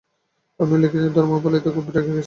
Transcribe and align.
আপনিও 0.59 0.77
লিখেছেন 0.77 1.03
যে, 1.05 1.15
ধর্মপাল 1.17 1.53
এতে 1.55 1.69
খুব 1.71 1.85
রেগে 1.87 2.01
গেছেন। 2.07 2.19